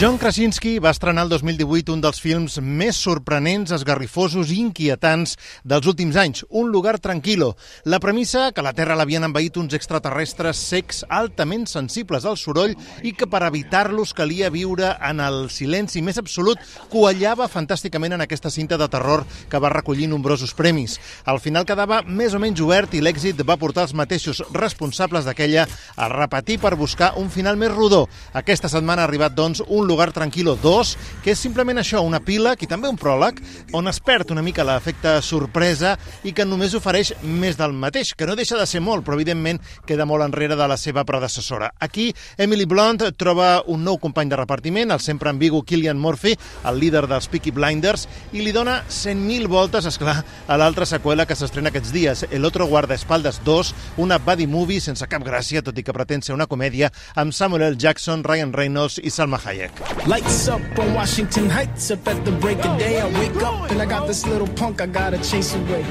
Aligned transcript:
John 0.00 0.16
Krasinski 0.16 0.78
va 0.80 0.94
estrenar 0.94 1.26
el 1.26 1.28
2018 1.28 1.92
un 1.92 2.00
dels 2.00 2.22
films 2.24 2.54
més 2.64 2.96
sorprenents, 2.96 3.68
esgarrifosos 3.76 4.48
i 4.48 4.56
inquietants 4.62 5.34
dels 5.60 5.84
últims 5.90 6.16
anys, 6.16 6.46
Un 6.48 6.70
lugar 6.72 6.98
tranquilo. 6.98 7.54
La 7.84 8.00
premissa, 8.00 8.50
que 8.52 8.62
la 8.62 8.72
Terra 8.72 8.96
l'havien 8.96 9.26
envaït 9.26 9.58
uns 9.60 9.74
extraterrestres 9.76 10.56
secs 10.56 11.04
altament 11.06 11.66
sensibles 11.68 12.24
al 12.24 12.38
soroll 12.38 12.72
i 13.02 13.12
que 13.12 13.26
per 13.26 13.42
evitar-los 13.44 14.14
calia 14.14 14.48
viure 14.48 14.94
en 15.04 15.20
el 15.20 15.50
silenci 15.50 16.00
més 16.00 16.16
absolut, 16.16 16.56
coallava 16.88 17.50
fantàsticament 17.52 18.16
en 18.16 18.24
aquesta 18.24 18.48
cinta 18.48 18.78
de 18.80 18.88
terror 18.88 19.26
que 19.50 19.60
va 19.60 19.68
recollir 19.68 20.08
nombrosos 20.08 20.54
premis. 20.56 20.96
Al 21.26 21.40
final 21.44 21.68
quedava 21.68 22.00
més 22.06 22.32
o 22.32 22.40
menys 22.40 22.64
obert 22.64 22.96
i 22.96 23.04
l'èxit 23.04 23.44
va 23.44 23.58
portar 23.60 23.84
els 23.84 23.92
mateixos 23.92 24.40
responsables 24.56 25.28
d'aquella 25.28 25.68
a 25.96 26.08
repetir 26.08 26.56
per 26.58 26.72
buscar 26.80 27.12
un 27.20 27.28
final 27.28 27.60
més 27.60 27.76
rodó. 27.76 28.06
Aquesta 28.32 28.72
setmana 28.72 29.04
ha 29.04 29.10
arribat, 29.10 29.36
doncs, 29.36 29.60
un 29.68 29.89
lugar 29.90 30.12
tranquilo 30.14 30.54
2, 30.62 30.94
que 31.24 31.34
és 31.34 31.40
simplement 31.42 31.80
això, 31.82 32.00
una 32.06 32.22
pila, 32.22 32.54
i 32.54 32.68
també 32.70 32.88
un 32.88 32.98
pròleg, 33.00 33.40
on 33.74 33.90
es 33.90 33.98
perd 34.04 34.30
una 34.30 34.44
mica 34.46 34.64
l'efecte 34.66 35.16
sorpresa 35.24 35.96
i 36.24 36.32
que 36.36 36.46
només 36.46 36.76
ofereix 36.78 37.12
més 37.26 37.58
del 37.58 37.74
mateix, 37.74 38.14
que 38.14 38.28
no 38.28 38.36
deixa 38.38 38.58
de 38.58 38.66
ser 38.70 38.82
molt, 38.84 39.02
però 39.06 39.18
evidentment 39.18 39.58
queda 39.88 40.06
molt 40.06 40.24
enrere 40.24 40.56
de 40.56 40.68
la 40.70 40.76
seva 40.78 41.04
predecessora. 41.08 41.72
Aquí, 41.80 42.10
Emily 42.38 42.68
Blunt 42.70 43.02
troba 43.18 43.64
un 43.66 43.82
nou 43.84 43.98
company 43.98 44.30
de 44.30 44.38
repartiment, 44.38 44.92
el 44.94 45.02
sempre 45.02 45.32
ambigu 45.32 45.64
Killian 45.66 45.98
Murphy, 45.98 46.36
el 46.68 46.78
líder 46.78 47.06
dels 47.10 47.26
Peaky 47.32 47.50
Blinders, 47.56 48.06
i 48.32 48.44
li 48.44 48.54
dona 48.54 48.80
100.000 48.86 49.50
voltes, 49.50 49.88
és 49.90 49.98
clar, 49.98 50.20
a 50.46 50.60
l'altra 50.60 50.86
seqüela 50.86 51.26
que 51.26 51.38
s'estrena 51.38 51.72
aquests 51.74 51.94
dies, 51.96 52.26
El 52.30 52.44
otro 52.44 52.66
guardaespaldas 52.70 53.42
2, 53.44 53.74
una 53.98 54.18
buddy 54.18 54.46
movie 54.46 54.80
sense 54.80 55.06
cap 55.10 55.24
gràcia, 55.26 55.64
tot 55.66 55.78
i 55.78 55.84
que 55.86 55.96
pretén 55.96 56.22
ser 56.22 56.36
una 56.36 56.46
comèdia, 56.46 56.92
amb 57.16 57.34
Samuel 57.34 57.72
L. 57.72 57.80
Jackson, 57.80 58.24
Ryan 58.24 58.54
Reynolds 58.54 59.00
i 59.02 59.10
Salma 59.10 59.40
Hayek. 59.42 59.79
Lights 60.06 60.48
up 60.48 60.60
on 60.78 60.94
Washington 60.94 61.48
Heights, 61.48 61.90
up 61.90 62.06
at 62.06 62.24
the 62.24 62.32
break 62.32 62.64
of 62.64 62.78
day. 62.78 63.00
I 63.00 63.06
wake 63.18 63.42
up 63.42 63.70
and 63.70 63.80
I 63.80 63.86
got 63.86 64.06
this 64.06 64.26
little 64.26 64.48
punk 64.48 64.80
I 64.80 64.86
gotta 64.86 65.18
chase 65.18 65.54
away. 65.54 65.84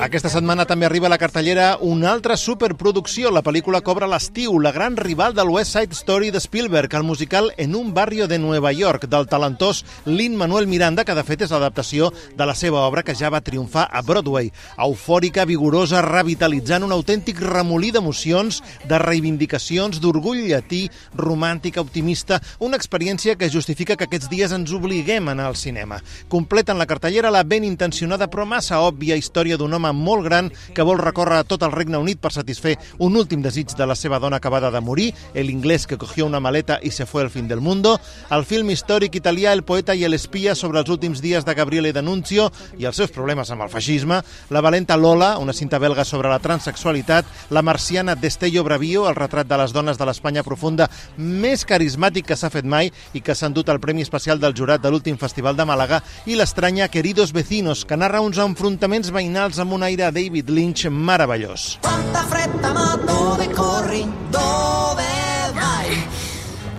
Aquesta 0.00 0.30
setmana 0.30 0.64
també 0.68 0.86
arriba 0.86 1.08
a 1.08 1.12
la 1.12 1.18
cartellera 1.20 1.78
una 1.84 2.10
altra 2.12 2.36
superproducció. 2.36 3.30
La 3.32 3.42
pel·lícula 3.44 3.82
cobra 3.84 4.08
l'estiu, 4.08 4.56
la 4.60 4.72
gran 4.72 4.96
rival 4.96 5.34
del 5.36 5.50
West 5.52 5.74
Side 5.74 5.96
Story 5.96 6.30
de 6.30 6.40
Spielberg, 6.40 6.94
el 6.94 7.02
musical 7.04 7.52
En 7.56 7.74
un 7.74 7.92
barrio 7.94 8.28
de 8.28 8.38
Nueva 8.38 8.72
York, 8.72 9.06
del 9.08 9.26
talentós 9.26 9.84
Lin-Manuel 10.06 10.66
Miranda, 10.66 11.04
que 11.04 11.14
de 11.14 11.24
fet 11.24 11.44
és 11.44 11.52
l'adaptació 11.52 12.10
de 12.36 12.46
la 12.46 12.54
seva 12.54 12.86
obra 12.86 13.02
que 13.02 13.14
ja 13.14 13.30
va 13.30 13.42
triomfar 13.44 13.86
a 13.90 14.02
Broadway. 14.02 14.50
Eufòrica, 14.78 15.44
vigorosa, 15.44 16.02
revitalitzant 16.02 16.84
un 16.84 16.92
autèntic 16.92 17.40
remolí 17.40 17.92
d'emocions, 17.92 18.62
de 18.88 18.98
reivindicacions, 18.98 20.00
d'orgull 20.00 20.44
llatí, 20.48 20.88
romàntica, 21.16 21.84
optimista, 21.84 22.40
una 22.60 22.76
experiència 22.80 23.36
que 23.36 23.50
justifica 23.50 23.96
que 23.96 24.08
aquests 24.08 24.32
dies 24.32 24.56
ens 24.56 24.72
obliguem 24.72 25.28
a 25.28 25.36
anar 25.36 25.50
al 25.52 25.60
cinema. 25.60 26.00
Completen 26.28 26.80
la 26.80 26.88
cartellera 26.88 27.32
la 27.34 27.44
ben 27.44 27.64
intencionada 27.64 28.30
però 28.32 28.48
massa 28.48 28.80
òbvia 28.80 29.16
història 29.16 29.33
d'un 29.34 29.72
home 29.74 29.90
molt 29.92 30.22
gran 30.24 30.50
que 30.74 30.84
vol 30.86 31.00
recórrer 31.00 31.42
tot 31.44 31.62
el 31.66 31.72
Regne 31.72 31.98
Unit 31.98 32.20
per 32.22 32.30
satisfer 32.32 32.76
un 33.02 33.16
últim 33.16 33.42
desig 33.42 33.74
de 33.74 33.86
la 33.86 33.96
seva 33.98 34.20
dona 34.22 34.36
acabada 34.36 34.70
de 34.70 34.80
morir, 34.80 35.12
el 35.34 35.50
inglès 35.50 35.86
que 35.86 35.98
cogió 35.98 36.26
una 36.26 36.40
maleta 36.40 36.78
i 36.82 36.90
se 36.90 37.06
fue 37.06 37.22
al 37.22 37.30
fin 37.30 37.48
del 37.48 37.60
mundo, 37.60 37.98
el 38.30 38.44
film 38.44 38.70
històric 38.70 39.16
italià 39.18 39.52
El 39.52 39.64
poeta 39.64 39.94
i 39.94 40.06
l'espia 40.06 40.54
sobre 40.54 40.78
els 40.78 40.90
últims 40.90 41.20
dies 41.20 41.44
de 41.44 41.54
Gabriele 41.54 41.92
D'Annunzio 41.92 42.50
i 42.78 42.86
els 42.86 42.96
seus 42.96 43.10
problemes 43.10 43.50
amb 43.50 43.64
el 43.66 43.72
feixisme, 43.72 44.20
la 44.50 44.60
valenta 44.60 44.96
Lola, 44.96 45.38
una 45.38 45.52
cinta 45.52 45.78
belga 45.78 46.04
sobre 46.04 46.30
la 46.30 46.38
transexualitat, 46.38 47.26
la 47.50 47.62
marciana 47.62 48.14
Destello 48.14 48.62
Bravio, 48.64 49.08
el 49.08 49.16
retrat 49.16 49.48
de 49.48 49.58
les 49.58 49.72
dones 49.72 49.98
de 49.98 50.06
l'Espanya 50.06 50.44
profunda 50.46 50.88
més 51.18 51.64
carismàtic 51.66 52.28
que 52.28 52.36
s'ha 52.38 52.52
fet 52.52 52.64
mai 52.64 52.92
i 53.12 53.20
que 53.20 53.34
s'ha 53.34 53.50
endut 53.50 53.68
el 53.68 53.80
Premi 53.80 54.06
Especial 54.06 54.38
del 54.38 54.54
Jurat 54.54 54.82
de 54.82 54.90
l'últim 54.92 55.18
Festival 55.18 55.56
de 55.56 55.66
Màlaga 55.66 56.02
i 56.26 56.38
l'estranya 56.38 56.88
Queridos 56.88 57.32
Vecinos, 57.32 57.84
que 57.84 57.96
narra 57.96 58.22
uns 58.22 58.38
enfrontaments 58.38 59.10
veïnals 59.14 59.60
amb 59.62 59.76
un 59.76 59.86
aire 59.86 60.10
David 60.12 60.50
Lynch 60.50 60.88
meravellós. 60.90 61.78
Quanta 61.80 62.24
fretta 62.28 62.72
ma 62.72 62.94
dove 63.06 63.48
corri? 63.54 64.02
Dove 64.30 65.10
vai? 65.54 66.06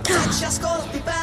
Che 0.02 0.18
ci 0.36 0.44
ascolti 0.44 1.00
però 1.02 1.15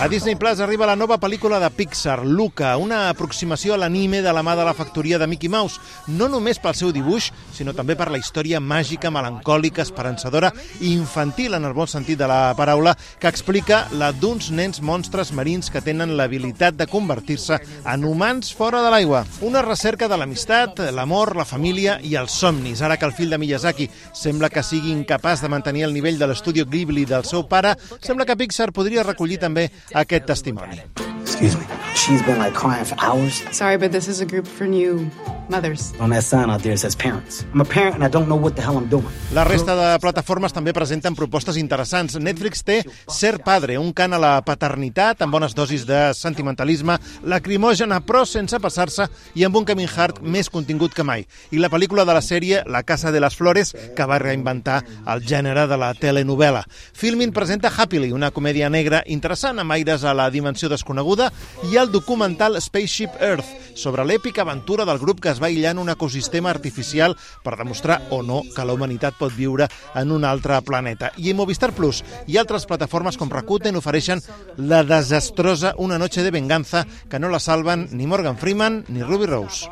A 0.00 0.08
Disney 0.08 0.34
Plus 0.34 0.60
arriba 0.64 0.86
la 0.88 0.96
nova 0.96 1.18
pel·lícula 1.20 1.58
de 1.60 1.68
Pixar, 1.76 2.22
Luca, 2.24 2.70
una 2.80 3.10
aproximació 3.10 3.74
a 3.74 3.76
l'anime 3.82 4.22
de 4.24 4.32
la 4.32 4.40
mà 4.40 4.54
de 4.56 4.64
la 4.64 4.72
factoria 4.72 5.18
de 5.20 5.26
Mickey 5.28 5.50
Mouse, 5.52 5.76
no 6.08 6.24
només 6.32 6.56
pel 6.56 6.72
seu 6.72 6.88
dibuix, 6.88 7.26
sinó 7.52 7.74
també 7.76 7.98
per 8.00 8.06
la 8.08 8.16
història 8.16 8.62
màgica, 8.64 9.10
melancòlica, 9.12 9.84
esperançadora 9.84 10.54
i 10.80 10.94
infantil 10.94 11.58
en 11.58 11.68
el 11.68 11.74
bon 11.76 11.90
sentit 11.92 12.16
de 12.16 12.28
la 12.30 12.54
paraula, 12.56 12.94
que 13.20 13.28
explica 13.28 13.82
la 13.92 14.08
d'uns 14.16 14.48
nens 14.56 14.80
monstres 14.80 15.34
marins 15.36 15.68
que 15.68 15.82
tenen 15.84 16.16
l'habilitat 16.16 16.80
de 16.80 16.88
convertir-se 16.88 17.60
en 17.84 18.08
humans 18.08 18.54
fora 18.56 18.80
de 18.80 18.94
l'aigua. 18.96 19.26
Una 19.44 19.60
recerca 19.60 20.08
de 20.08 20.16
l'amistat, 20.16 20.80
l'amor, 20.96 21.34
la 21.36 21.44
família 21.44 21.98
i 22.00 22.16
els 22.16 22.38
somnis. 22.40 22.80
Ara 22.80 22.96
que 22.96 23.04
el 23.04 23.12
fill 23.12 23.36
de 23.36 23.42
Miyazaki 23.44 23.90
sembla 24.16 24.48
que 24.48 24.64
sigui 24.64 24.96
incapaç 24.96 25.44
de 25.44 25.52
mantenir 25.52 25.84
el 25.84 25.92
nivell 25.92 26.16
de 26.16 26.32
l'estudio 26.32 26.64
Ghibli 26.64 27.04
del 27.04 27.28
seu 27.28 27.44
pare, 27.52 27.76
sembla 28.00 28.24
que 28.24 28.40
Pixar 28.40 28.72
podria 28.72 29.04
recollir 29.04 29.42
també 29.44 29.68
aquest 29.94 30.26
testimoni. 30.26 30.80
Excuse 31.22 31.56
me. 31.56 31.64
She's 31.94 32.22
been 32.22 32.38
like 32.38 32.54
crying 32.54 32.84
for 32.84 32.96
hours. 32.98 33.42
Sorry, 33.50 33.76
but 33.76 33.92
this 33.92 34.08
is 34.08 34.20
a 34.20 34.26
group 34.26 34.46
for 34.46 34.66
new 34.66 35.10
mothers. 35.50 35.92
On 36.00 36.10
that 36.10 36.22
sign 36.22 36.48
out 36.50 36.62
there 36.62 36.74
it 36.74 36.80
says 36.80 36.96
parents. 36.96 37.44
I'm 37.52 37.60
a 37.60 37.64
parent 37.64 37.96
and 37.96 38.04
I 38.04 38.08
don't 38.08 38.28
know 38.28 38.38
what 38.38 38.54
the 38.54 38.62
hell 38.62 38.78
I'm 38.78 38.88
doing. 38.88 39.06
La 39.34 39.44
resta 39.44 39.74
de 39.76 39.98
plataformes 40.00 40.54
també 40.54 40.72
presenten 40.72 41.16
propostes 41.18 41.58
interessants. 41.60 42.16
Netflix 42.16 42.62
té 42.64 42.80
Ser 43.10 43.38
Padre, 43.44 43.76
un 43.78 43.92
cant 43.92 44.14
a 44.14 44.20
la 44.22 44.32
paternitat 44.46 45.20
amb 45.22 45.34
bones 45.34 45.54
dosis 45.58 45.84
de 45.88 46.14
sentimentalisme, 46.14 46.96
lacrimògena 47.26 48.00
però 48.06 48.24
sense 48.24 48.58
passar-se 48.62 49.08
i 49.34 49.44
amb 49.44 49.58
un 49.58 49.66
Kevin 49.66 49.90
Hart 49.90 50.22
més 50.22 50.48
contingut 50.48 50.94
que 50.94 51.04
mai. 51.06 51.26
I 51.50 51.58
la 51.58 51.70
pel·lícula 51.72 52.06
de 52.06 52.14
la 52.14 52.22
sèrie 52.22 52.62
La 52.70 52.84
Casa 52.86 53.10
de 53.10 53.20
les 53.20 53.36
Flores, 53.36 53.74
que 53.96 54.06
va 54.06 54.20
reinventar 54.22 54.80
el 55.10 55.24
gènere 55.26 55.66
de 55.66 55.78
la 55.80 55.92
telenovel·la. 55.98 56.62
Filmin 56.70 57.34
presenta 57.34 57.72
Happily, 57.76 58.12
una 58.12 58.30
comèdia 58.30 58.70
negra 58.70 59.02
interessant 59.06 59.58
amb 59.58 59.74
aires 59.74 60.04
a 60.04 60.14
la 60.14 60.30
dimensió 60.30 60.70
desconeguda, 60.70 61.30
i 61.72 61.76
el 61.80 61.90
documental 61.90 62.60
Spaceship 62.62 63.18
Earth, 63.20 63.74
sobre 63.74 64.04
l'èpica 64.06 64.44
aventura 64.46 64.86
del 64.86 65.00
grup 65.02 65.20
que 65.20 65.32
es 65.32 65.39
va 65.40 65.48
aïllar 65.48 65.72
en 65.74 65.80
un 65.82 65.90
ecosistema 65.92 66.50
artificial 66.50 67.16
per 67.42 67.56
demostrar 67.58 68.00
o 68.10 68.22
no 68.22 68.42
que 68.54 68.64
la 68.64 68.76
humanitat 68.76 69.16
pot 69.18 69.32
viure 69.34 69.68
en 69.96 70.12
un 70.12 70.24
altre 70.28 70.60
planeta. 70.62 71.12
I 71.16 71.34
Movistar 71.34 71.72
Plus 71.72 72.02
i 72.28 72.38
altres 72.38 72.66
plataformes 72.68 73.16
com 73.16 73.32
Rakuten 73.32 73.76
ofereixen 73.80 74.22
la 74.56 74.82
desastrosa 74.84 75.74
Una 75.78 75.98
noche 75.98 76.22
de 76.22 76.30
venganza 76.30 76.86
que 77.08 77.18
no 77.18 77.28
la 77.28 77.40
salven 77.40 77.88
ni 77.92 78.06
Morgan 78.06 78.36
Freeman 78.38 78.84
ni 78.88 79.02
Ruby 79.02 79.26
Rose. 79.26 79.68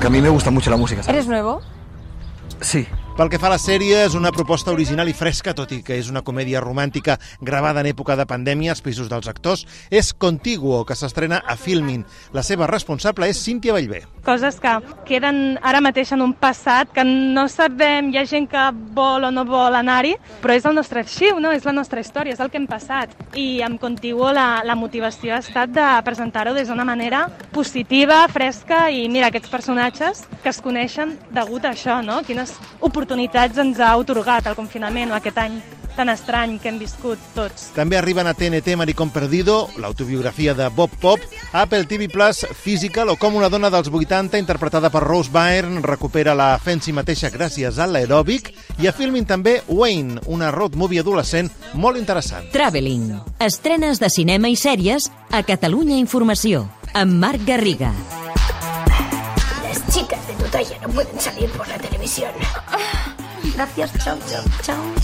Que 0.00 0.06
a 0.06 0.10
mí 0.10 0.20
me 0.20 0.28
gusta 0.28 0.50
mucho 0.50 0.70
la 0.70 0.76
música. 0.76 1.02
¿sabes? 1.02 1.14
¿Eres 1.14 1.28
nuevo? 1.28 1.62
Sí. 2.60 2.86
Pel 3.12 3.28
que 3.28 3.36
fa 3.36 3.50
a 3.50 3.52
la 3.52 3.58
sèrie, 3.60 3.98
és 4.06 4.14
una 4.16 4.30
proposta 4.32 4.72
original 4.72 5.10
i 5.10 5.12
fresca, 5.12 5.52
tot 5.52 5.68
i 5.76 5.82
que 5.84 5.98
és 6.00 6.06
una 6.08 6.22
comèdia 6.24 6.62
romàntica 6.64 7.18
gravada 7.44 7.82
en 7.82 7.90
època 7.90 8.14
de 8.16 8.24
pandèmia 8.24 8.72
als 8.72 8.80
països 8.80 9.10
dels 9.10 9.28
actors. 9.28 9.66
És 9.92 10.14
Contiguo, 10.16 10.78
que 10.88 10.96
s'estrena 10.96 11.42
a 11.44 11.58
Filmin. 11.60 12.06
La 12.32 12.40
seva 12.42 12.64
responsable 12.70 13.28
és 13.28 13.36
Cíntia 13.36 13.76
Vallvé. 13.76 14.06
coses 14.22 14.60
que 14.60 14.70
queden 15.04 15.58
ara 15.66 15.80
mateix 15.82 16.12
en 16.12 16.22
un 16.22 16.32
passat 16.32 16.92
que 16.94 17.02
no 17.04 17.48
sabem, 17.48 18.12
hi 18.12 18.18
ha 18.18 18.24
gent 18.24 18.46
que 18.48 18.68
vol 18.94 19.24
o 19.24 19.30
no 19.34 19.42
vol 19.44 19.74
anar-hi, 19.74 20.14
però 20.40 20.54
és 20.54 20.64
el 20.64 20.76
nostre 20.76 21.00
arxiu, 21.00 21.40
no? 21.40 21.50
és 21.50 21.64
la 21.64 21.72
nostra 21.72 22.00
història, 22.00 22.32
és 22.32 22.40
el 22.40 22.48
que 22.48 22.56
hem 22.56 22.68
passat. 22.70 23.10
I 23.34 23.60
amb 23.66 23.80
Contiguo 23.80 24.30
la, 24.32 24.62
la 24.64 24.76
motivació 24.78 25.34
ha 25.34 25.42
estat 25.42 25.74
de 25.74 25.88
presentar-ho 26.06 26.54
des 26.54 26.68
d'una 26.70 26.86
manera 26.86 27.26
positiva, 27.50 28.22
fresca 28.28 28.88
i 28.90 29.08
mira, 29.08 29.26
aquests 29.26 29.50
personatges 29.50 30.22
que 30.42 30.48
es 30.54 30.62
coneixen 30.62 31.18
degut 31.34 31.66
a 31.66 31.74
això, 31.74 31.98
no? 32.06 32.22
Quines 32.22 32.54
oportunitats 32.78 33.01
ens 33.10 33.80
ha 33.80 33.96
otorgat 33.96 34.46
el 34.46 34.54
confinament 34.54 35.10
o 35.10 35.14
aquest 35.14 35.38
any 35.38 35.62
tan 35.96 36.08
estrany 36.08 36.58
que 36.58 36.70
hem 36.70 36.78
viscut 36.80 37.20
tots. 37.34 37.70
També 37.76 37.98
arriben 37.98 38.26
a 38.26 38.34
TNT 38.34 38.76
Maricón 38.76 39.10
Perdido, 39.10 39.68
l'autobiografia 39.76 40.54
de 40.54 40.68
Bob 40.68 40.90
Pop, 41.00 41.20
Apple 41.52 41.84
TV 41.84 42.08
Plus 42.08 42.46
Physical 42.62 43.12
o 43.12 43.16
com 43.16 43.36
una 43.36 43.50
dona 43.52 43.70
dels 43.70 43.90
80 43.92 44.38
interpretada 44.40 44.90
per 44.90 45.02
Rose 45.04 45.30
Byrne 45.32 45.82
recupera 45.82 46.34
la 46.34 46.56
fe 46.58 46.76
en 46.78 46.80
si 46.80 46.92
mateixa 46.96 47.30
gràcies 47.30 47.78
a 47.78 47.86
l'aeròbic 47.86 48.52
i 48.80 48.88
a 48.88 48.94
Filmin 48.96 49.28
també 49.28 49.60
Wayne, 49.68 50.22
una 50.26 50.50
road 50.50 50.76
movie 50.76 51.02
adolescent 51.02 51.50
molt 51.74 52.00
interessant. 52.00 52.48
Traveling. 52.52 53.12
Estrenes 53.38 54.00
de 54.00 54.10
cinema 54.10 54.48
i 54.48 54.56
sèries 54.56 55.10
a 55.30 55.44
Catalunya 55.44 56.00
Informació. 56.00 56.66
Amb 56.94 57.20
Marc 57.20 57.44
Garriga. 57.48 57.92
Ya 60.60 60.78
no 60.80 60.88
pueden 60.88 61.18
salir 61.18 61.50
por 61.52 61.66
la 61.66 61.78
televisión. 61.78 62.30
Gracias, 63.54 63.90
chao, 64.04 64.18
chao, 64.28 64.44
chao. 64.62 65.01